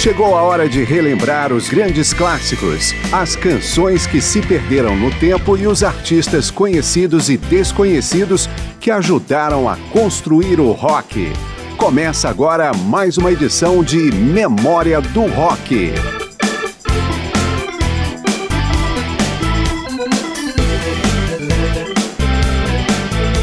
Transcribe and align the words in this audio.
Chegou 0.00 0.34
a 0.34 0.40
hora 0.40 0.66
de 0.66 0.82
relembrar 0.82 1.52
os 1.52 1.68
grandes 1.68 2.14
clássicos, 2.14 2.94
as 3.12 3.36
canções 3.36 4.06
que 4.06 4.18
se 4.18 4.40
perderam 4.40 4.96
no 4.96 5.10
tempo 5.10 5.58
e 5.58 5.66
os 5.66 5.84
artistas 5.84 6.50
conhecidos 6.50 7.28
e 7.28 7.36
desconhecidos 7.36 8.48
que 8.80 8.90
ajudaram 8.90 9.68
a 9.68 9.76
construir 9.92 10.58
o 10.58 10.72
rock. 10.72 11.30
Começa 11.76 12.30
agora 12.30 12.72
mais 12.72 13.18
uma 13.18 13.30
edição 13.30 13.84
de 13.84 14.10
Memória 14.10 15.02
do 15.02 15.26
Rock. 15.26 15.92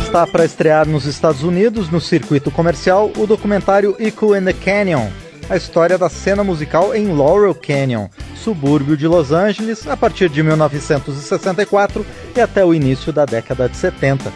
Está 0.01 0.25
para 0.25 0.43
estrear 0.43 0.87
nos 0.87 1.05
Estados 1.05 1.43
Unidos, 1.43 1.91
no 1.91 2.01
circuito 2.01 2.49
comercial, 2.49 3.11
o 3.15 3.27
documentário 3.27 3.95
Echo 3.99 4.35
in 4.35 4.43
the 4.43 4.53
Canyon 4.53 5.07
a 5.49 5.55
história 5.55 5.97
da 5.97 6.09
cena 6.09 6.43
musical 6.43 6.93
em 6.93 7.07
Laurel 7.07 7.55
Canyon, 7.55 8.07
subúrbio 8.35 8.97
de 8.97 9.07
Los 9.07 9.31
Angeles, 9.31 9.87
a 9.87 9.95
partir 9.95 10.29
de 10.29 10.43
1964 10.43 12.05
e 12.35 12.41
até 12.41 12.65
o 12.65 12.73
início 12.73 13.13
da 13.13 13.25
década 13.25 13.69
de 13.69 13.77
70. 13.77 14.31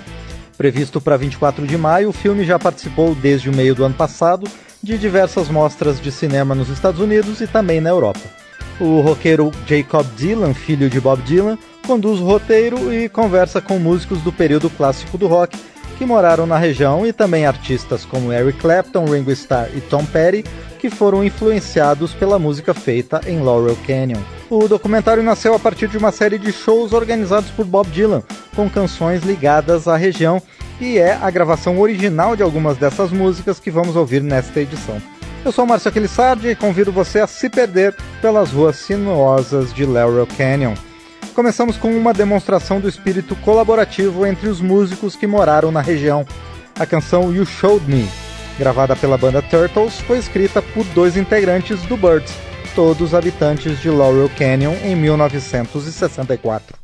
Previsto 0.57 1.01
para 1.01 1.17
24 1.17 1.67
de 1.67 1.77
maio, 1.77 2.09
o 2.09 2.13
filme 2.13 2.45
já 2.45 2.57
participou 2.57 3.13
desde 3.13 3.49
o 3.49 3.55
meio 3.55 3.75
do 3.75 3.83
ano 3.83 3.95
passado 3.95 4.47
de 4.81 4.97
diversas 4.97 5.49
mostras 5.49 5.99
de 5.99 6.11
cinema 6.11 6.55
nos 6.55 6.69
Estados 6.69 7.01
Unidos 7.01 7.41
e 7.41 7.47
também 7.47 7.81
na 7.81 7.89
Europa. 7.89 8.21
O 8.79 9.01
roqueiro 9.01 9.51
Jacob 9.67 10.05
Dylan, 10.15 10.53
filho 10.53 10.89
de 10.89 10.99
Bob 10.99 11.21
Dylan, 11.23 11.57
conduz 11.85 12.19
o 12.19 12.25
roteiro 12.25 12.93
e 12.93 13.09
conversa 13.09 13.59
com 13.59 13.77
músicos 13.77 14.21
do 14.21 14.31
período 14.31 14.69
clássico 14.69 15.17
do 15.17 15.27
rock 15.27 15.57
que 16.01 16.05
moraram 16.07 16.47
na 16.47 16.57
região 16.57 17.05
e 17.05 17.13
também 17.13 17.45
artistas 17.45 18.03
como 18.03 18.33
Eric 18.33 18.57
Clapton, 18.57 19.05
Ringo 19.05 19.29
Starr 19.33 19.69
e 19.71 19.81
Tom 19.81 20.03
Petty, 20.03 20.43
que 20.79 20.89
foram 20.89 21.23
influenciados 21.23 22.11
pela 22.11 22.39
música 22.39 22.73
feita 22.73 23.21
em 23.27 23.39
Laurel 23.43 23.77
Canyon. 23.85 24.19
O 24.49 24.67
documentário 24.67 25.21
nasceu 25.21 25.53
a 25.53 25.59
partir 25.59 25.87
de 25.87 25.99
uma 25.99 26.11
série 26.11 26.39
de 26.39 26.51
shows 26.51 26.91
organizados 26.91 27.51
por 27.51 27.67
Bob 27.67 27.87
Dylan, 27.91 28.23
com 28.55 28.67
canções 28.67 29.21
ligadas 29.21 29.87
à 29.87 29.95
região, 29.95 30.41
e 30.79 30.97
é 30.97 31.13
a 31.21 31.29
gravação 31.29 31.79
original 31.79 32.35
de 32.35 32.41
algumas 32.41 32.77
dessas 32.77 33.11
músicas 33.11 33.59
que 33.59 33.69
vamos 33.69 33.95
ouvir 33.95 34.23
nesta 34.23 34.59
edição. 34.59 34.99
Eu 35.45 35.51
sou 35.51 35.67
Márcio 35.67 35.89
Aquilissardi 35.89 36.47
e 36.47 36.55
convido 36.55 36.91
você 36.91 37.19
a 37.19 37.27
se 37.27 37.47
perder 37.47 37.95
pelas 38.23 38.49
ruas 38.49 38.75
sinuosas 38.77 39.71
de 39.71 39.85
Laurel 39.85 40.27
Canyon. 40.35 40.73
Começamos 41.33 41.77
com 41.77 41.95
uma 41.95 42.13
demonstração 42.13 42.79
do 42.81 42.89
espírito 42.89 43.35
colaborativo 43.37 44.25
entre 44.25 44.49
os 44.49 44.59
músicos 44.59 45.15
que 45.15 45.25
moraram 45.25 45.71
na 45.71 45.81
região. 45.81 46.25
A 46.77 46.85
canção 46.85 47.33
You 47.33 47.45
Showed 47.45 47.89
Me, 47.89 48.07
gravada 48.59 48.95
pela 48.95 49.17
banda 49.17 49.41
Turtles, 49.41 49.99
foi 50.01 50.17
escrita 50.17 50.61
por 50.61 50.83
dois 50.87 51.15
integrantes 51.15 51.81
do 51.83 51.95
Birds, 51.95 52.33
todos 52.75 53.13
habitantes 53.13 53.79
de 53.79 53.89
Laurel 53.89 54.29
Canyon 54.37 54.73
em 54.83 54.95
1964. 54.95 56.81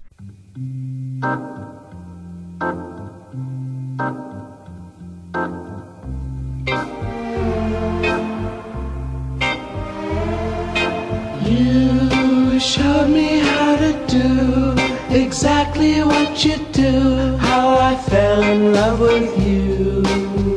You 11.49 12.16
showed 12.59 13.09
me 13.09 13.39
how 13.39 13.75
to 13.75 13.93
do 14.07 14.75
exactly 15.15 16.01
what 16.03 16.43
you 16.43 16.57
do, 16.71 17.37
how 17.37 17.77
I 17.77 17.95
fell 17.95 18.41
in 18.41 18.73
love 18.73 18.99
with 18.99 19.47
you. 19.47 20.56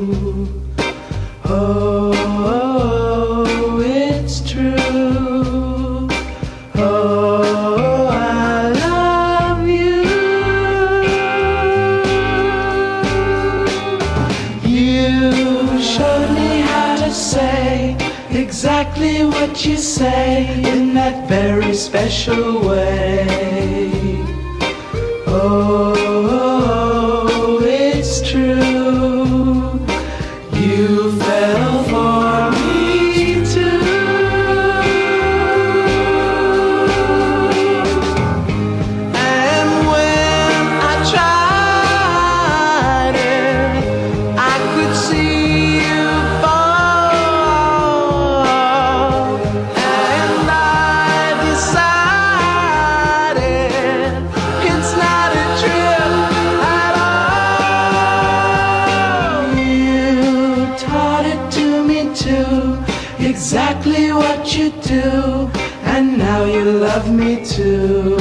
Exactly 63.31 64.11
what 64.13 64.57
you 64.57 64.71
do, 64.83 65.49
and 65.85 66.19
now 66.19 66.45
you 66.45 66.65
love 66.65 67.07
me 67.13 67.45
too. 67.45 68.17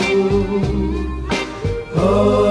Oh, 1.95 2.48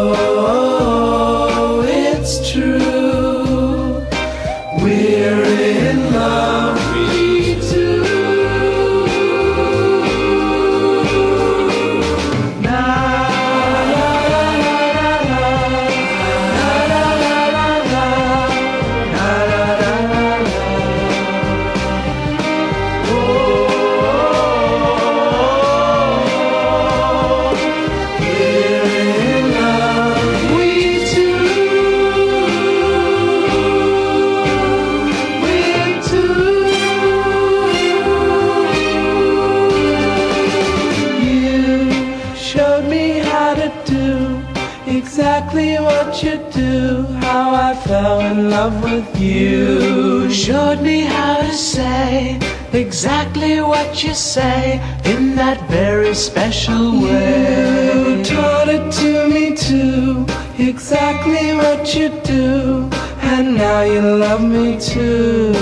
you 46.58 46.64
do. 46.64 47.02
How 47.20 47.54
I 47.54 47.74
fell 47.74 48.20
in 48.20 48.50
love 48.50 48.82
with 48.82 49.20
you. 49.20 50.30
Showed 50.30 50.80
me 50.82 51.00
how 51.00 51.36
to 51.38 51.52
say 51.52 52.38
exactly 52.72 53.60
what 53.60 54.02
you 54.04 54.14
say 54.14 54.80
in 55.04 55.34
that 55.36 55.58
very 55.68 56.14
special 56.14 57.02
way. 57.02 58.18
You 58.18 58.24
taught 58.24 58.68
it 58.68 58.92
to 59.00 59.28
me 59.28 59.56
too, 59.56 60.26
exactly 60.58 61.54
what 61.54 61.94
you 61.94 62.08
do, 62.24 62.88
and 63.22 63.56
now 63.56 63.82
you 63.82 64.00
love 64.00 64.42
me 64.42 64.78
too. 64.80 65.52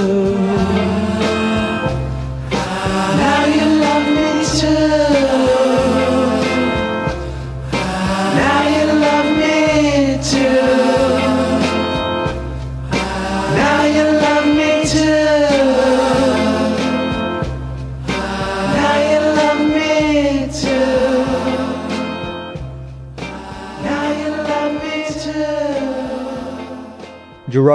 Now 3.22 3.44
you 3.56 3.66
love 3.86 4.06
me 4.18 4.30
too. 4.60 5.45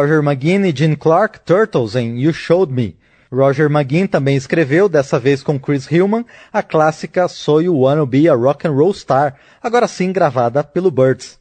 Roger 0.01 0.23
McGuinn 0.23 0.67
e 0.67 0.75
Gene 0.75 0.95
Clark, 0.95 1.41
Turtles 1.41 1.95
em 1.95 2.19
You 2.19 2.33
Showed 2.33 2.73
Me. 2.73 2.95
Roger 3.31 3.69
McGuinn 3.69 4.07
também 4.07 4.35
escreveu, 4.35 4.89
dessa 4.89 5.19
vez 5.19 5.43
com 5.43 5.59
Chris 5.59 5.85
Hillman, 5.91 6.25
a 6.51 6.63
clássica 6.63 7.27
So 7.27 7.61
You 7.61 7.77
Wanna 7.77 8.03
Be 8.07 8.27
a 8.27 8.33
Rock 8.33 8.67
and 8.67 8.71
Roll 8.71 8.95
Star, 8.95 9.35
agora 9.61 9.87
sim 9.87 10.11
gravada 10.11 10.63
pelo 10.63 10.89
Birds. 10.89 11.37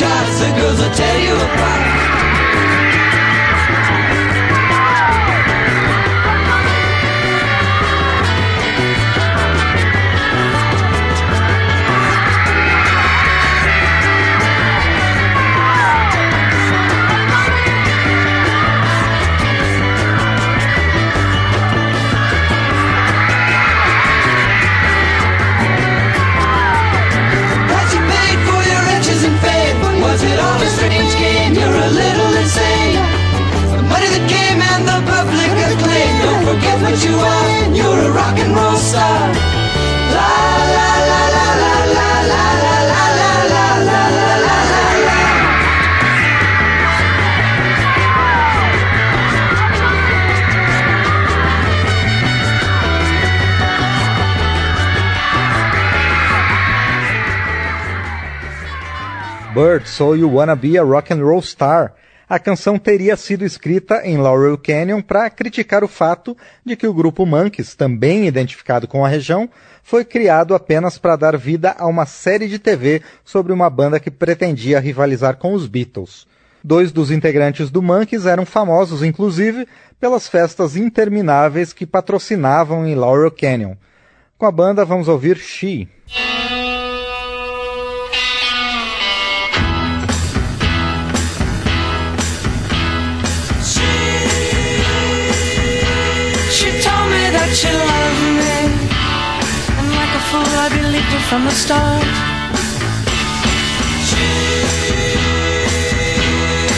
shots, 0.00 0.40
the 0.40 0.46
girls 0.56 0.80
will 0.80 0.94
tell 0.94 1.18
you 1.20 1.34
apart. 1.34 1.89
What 36.90 37.04
you 37.04 37.14
are, 37.14 37.74
you're 37.74 38.00
a 38.08 38.10
rock 38.10 38.36
and 38.38 38.52
roll 38.54 38.76
star. 38.76 39.32
La 40.10 40.30
la 40.76 40.90
la 41.10 41.22
la 41.34 41.46
la 41.62 41.74
la 41.96 42.10
la 42.30 42.44
la 42.50 42.76
la 42.90 42.96
la 42.96 43.34
la 43.50 43.66
la 43.88 43.88
la 43.88 44.02
la 44.16 44.58
la. 45.06 45.20
Bird, 59.54 59.86
So 59.86 60.12
You 60.14 60.28
Wanna 60.28 60.56
Be 60.56 60.76
a 60.76 60.84
Rock 60.84 61.10
and 61.10 61.24
Roll 61.24 61.42
Star. 61.42 61.92
A 62.30 62.38
canção 62.38 62.78
teria 62.78 63.16
sido 63.16 63.44
escrita 63.44 64.02
em 64.04 64.16
Laurel 64.16 64.56
Canyon 64.56 65.02
para 65.02 65.28
criticar 65.28 65.82
o 65.82 65.88
fato 65.88 66.36
de 66.64 66.76
que 66.76 66.86
o 66.86 66.94
grupo 66.94 67.26
Monkeys, 67.26 67.74
também 67.74 68.28
identificado 68.28 68.86
com 68.86 69.04
a 69.04 69.08
região, 69.08 69.50
foi 69.82 70.04
criado 70.04 70.54
apenas 70.54 70.96
para 70.96 71.16
dar 71.16 71.36
vida 71.36 71.74
a 71.76 71.88
uma 71.88 72.06
série 72.06 72.46
de 72.46 72.56
TV 72.56 73.02
sobre 73.24 73.52
uma 73.52 73.68
banda 73.68 73.98
que 73.98 74.12
pretendia 74.12 74.78
rivalizar 74.78 75.38
com 75.38 75.54
os 75.54 75.66
Beatles. 75.66 76.24
Dois 76.62 76.92
dos 76.92 77.10
integrantes 77.10 77.68
do 77.68 77.82
Monkeys 77.82 78.26
eram 78.26 78.46
famosos, 78.46 79.02
inclusive, 79.02 79.66
pelas 79.98 80.28
festas 80.28 80.76
intermináveis 80.76 81.72
que 81.72 81.84
patrocinavam 81.84 82.86
em 82.86 82.94
Laurel 82.94 83.32
Canyon. 83.32 83.74
Com 84.38 84.46
a 84.46 84.52
banda, 84.52 84.84
vamos 84.84 85.08
ouvir 85.08 85.36
She. 85.36 85.88
From 101.30 101.44
the 101.44 101.50
start. 101.52 102.02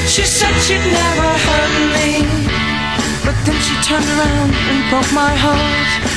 She 0.07 0.25
said 0.25 0.53
she'd 0.61 0.85
never 0.93 1.31
hurt 1.47 1.75
me, 1.97 2.11
but 3.25 3.35
then 3.47 3.59
she 3.67 3.75
turned 3.89 4.05
around 4.05 4.53
and 4.53 4.91
broke 4.91 5.11
my 5.15 5.33
heart. 5.45 6.12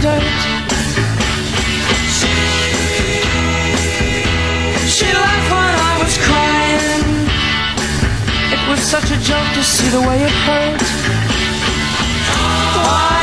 Dirt. 0.00 0.22
She 4.88 5.06
laughed 5.12 5.50
when 5.52 5.74
I 5.88 5.94
was 6.02 6.14
crying. 6.26 7.04
It 8.54 8.62
was 8.70 8.80
such 8.80 9.10
a 9.10 9.18
joke 9.20 9.48
to 9.54 9.62
see 9.62 9.88
the 9.88 10.00
way 10.00 10.22
it 10.22 10.36
hurt. 10.46 10.80
Why 12.76 13.19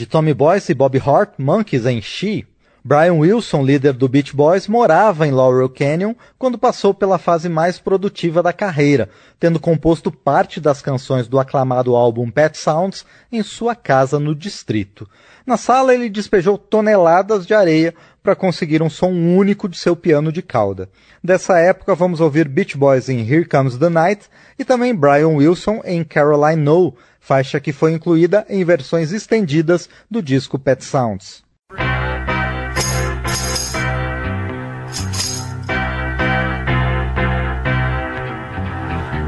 De 0.00 0.06
Tommy 0.06 0.32
Boyce 0.32 0.72
e 0.72 0.74
Bob 0.74 0.96
Hart, 0.96 1.34
Monkeys 1.36 1.84
em 1.84 2.00
She, 2.00 2.46
Brian 2.82 3.16
Wilson, 3.16 3.62
líder 3.62 3.92
do 3.92 4.08
Beach 4.08 4.34
Boys, 4.34 4.66
morava 4.66 5.26
em 5.26 5.30
Laurel 5.30 5.68
Canyon 5.68 6.14
quando 6.38 6.56
passou 6.56 6.94
pela 6.94 7.18
fase 7.18 7.50
mais 7.50 7.78
produtiva 7.78 8.42
da 8.42 8.50
carreira, 8.50 9.10
tendo 9.38 9.60
composto 9.60 10.10
parte 10.10 10.58
das 10.58 10.80
canções 10.80 11.28
do 11.28 11.38
aclamado 11.38 11.94
álbum 11.94 12.30
Pet 12.30 12.56
Sounds 12.56 13.04
em 13.30 13.42
sua 13.42 13.74
casa 13.74 14.18
no 14.18 14.34
distrito. 14.34 15.06
Na 15.44 15.58
sala, 15.58 15.92
ele 15.92 16.08
despejou 16.08 16.56
toneladas 16.56 17.46
de 17.46 17.52
areia 17.52 17.94
para 18.22 18.36
conseguir 18.36 18.82
um 18.82 18.90
som 18.90 19.10
único 19.10 19.68
de 19.68 19.78
seu 19.78 19.96
piano 19.96 20.30
de 20.32 20.42
cauda. 20.42 20.88
Dessa 21.22 21.58
época, 21.58 21.94
vamos 21.94 22.20
ouvir 22.20 22.48
Beach 22.48 22.76
Boys 22.76 23.08
em 23.08 23.20
Here 23.20 23.44
Comes 23.44 23.76
the 23.76 23.88
Night 23.88 24.26
e 24.58 24.64
também 24.64 24.94
Brian 24.94 25.28
Wilson 25.28 25.80
em 25.84 26.04
Caroline 26.04 26.62
No, 26.62 26.94
faixa 27.18 27.60
que 27.60 27.72
foi 27.72 27.92
incluída 27.92 28.46
em 28.48 28.64
versões 28.64 29.12
estendidas 29.12 29.88
do 30.10 30.22
disco 30.22 30.58
Pet 30.58 30.84
Sounds. 30.84 31.42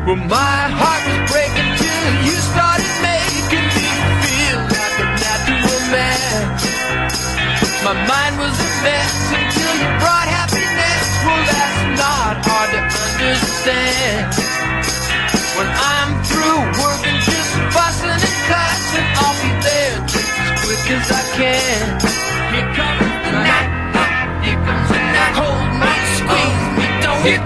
Well, 0.05 0.92
mess 8.83 9.15
until 9.31 9.73
you 9.79 9.89
brought 10.03 10.29
happiness. 10.29 11.05
Well, 11.25 11.43
that's 11.47 11.81
not 12.03 12.35
hard 12.43 12.71
to 12.75 12.81
understand. 12.83 14.35
When 15.57 15.69
I'm 15.71 16.11
through 16.27 16.63
working, 16.83 17.19
just 17.23 17.53
fussing 17.71 18.11
and 18.11 18.37
cussing, 18.51 19.09
I'll 19.23 19.39
be 19.39 19.51
there 19.63 19.97
just 20.11 20.33
as 20.35 20.51
quick 20.67 20.85
as 20.99 21.07
I 21.11 21.23
can. 21.39 21.83
Here 22.53 22.71
comes 22.75 23.07
the 23.25 23.33
night. 23.47 23.71
Here 24.45 24.61
comes 24.67 24.89
the 24.91 24.99
night. 24.99 25.35
Hold 25.39 25.71
me, 25.79 25.95
squeeze 26.19 26.67
me, 26.79 26.87
don't 27.05 27.23
you 27.23 27.39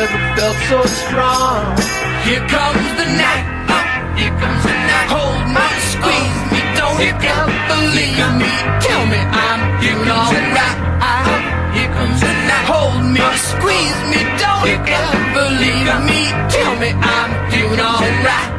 never 0.00 0.16
ever 0.16 0.40
felt 0.40 0.56
so 0.70 0.80
strong. 1.04 1.76
Here 2.24 2.44
comes 2.48 2.88
the 2.96 3.08
night. 3.20 3.44
Here 4.16 4.34
comes 4.40 4.62
the 4.64 4.76
night. 4.88 5.08
Hold 5.12 5.44
me, 5.52 5.66
squeeze 5.92 6.40
me, 6.52 6.60
don't 6.78 7.00
you 7.04 7.12
ever 7.12 7.56
believe 7.68 8.32
me. 8.40 8.52
Tell 8.80 9.04
me 9.12 9.20
I'm 9.20 9.60
doing 9.84 10.08
alright. 10.08 10.76
Here 11.76 11.92
comes 11.92 12.20
the 12.20 12.32
night. 12.48 12.66
Hold 12.72 13.04
me, 13.12 13.20
squeeze 13.52 14.00
me, 14.12 14.20
don't 14.40 14.64
you 14.72 14.78
ever 14.80 15.20
believe 15.36 15.92
me. 16.08 16.20
Tell 16.48 16.74
me 16.80 16.90
I'm 16.96 17.30
doing 17.52 17.80
alright. 17.80 18.48
Here 18.48 18.49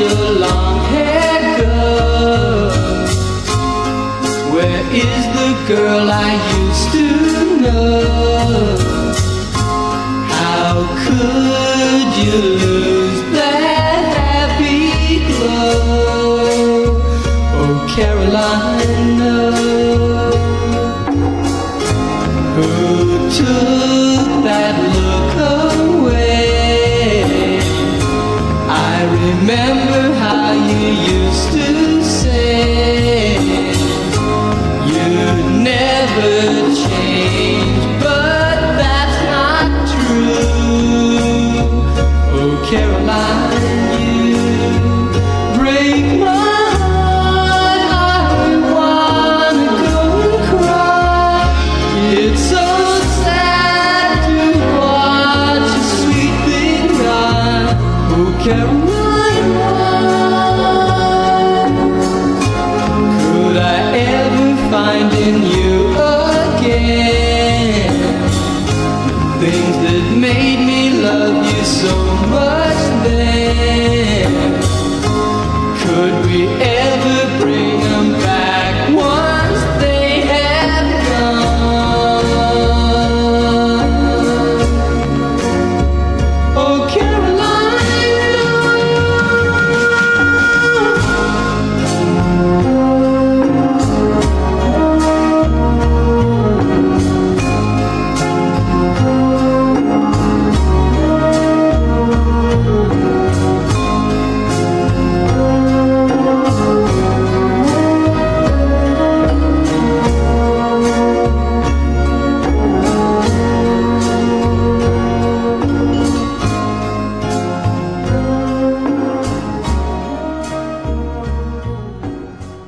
your 0.00 0.30
long 0.44 0.78
hair 0.92 1.40
go? 1.60 1.68
Where 4.54 4.84
is 5.04 5.22
the 5.36 5.50
girl 5.68 6.06
I 6.10 6.32
used 6.58 6.88
to 6.96 7.06
know? 7.62 8.76
How 10.40 10.72
could 11.04 12.08
you 12.24 12.38
lose 12.64 13.20
that 13.36 14.02
happy 14.16 14.84
glow? 15.28 17.00
Oh, 17.60 17.76
Caroline, 17.94 19.04
no. 19.18 19.38
Who 22.56 22.68
took 23.38 24.28
that 24.48 24.74
look 24.96 25.34
away? 25.58 26.30
I 28.68 29.04
remember 29.18 29.79
Carolina, 58.20 59.64
could 63.22 63.56
I 63.56 63.96
ever 63.96 64.70
find? 64.70 65.39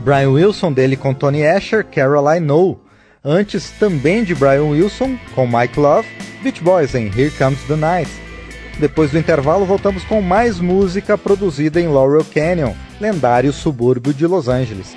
Brian 0.02 0.30
Wilson 0.30 0.72
dele 0.72 0.96
com 0.96 1.14
Tony 1.14 1.46
Asher, 1.46 1.84
Caroline 1.84 2.44
No. 2.44 2.80
Antes 3.24 3.70
também 3.78 4.24
de 4.24 4.34
Brian 4.34 4.64
Wilson 4.64 5.16
com 5.34 5.46
Mike 5.46 5.78
Love, 5.78 6.08
Beach 6.42 6.60
Boys 6.60 6.94
em 6.94 7.06
Here 7.06 7.30
Comes 7.30 7.62
the 7.68 7.76
Night. 7.76 8.10
Depois 8.80 9.12
do 9.12 9.18
intervalo 9.18 9.64
voltamos 9.64 10.02
com 10.04 10.20
mais 10.20 10.58
música 10.58 11.16
produzida 11.16 11.80
em 11.80 11.86
Laurel 11.86 12.24
Canyon, 12.24 12.72
lendário 13.00 13.52
subúrbio 13.52 14.12
de 14.12 14.26
Los 14.26 14.48
Angeles. 14.48 14.92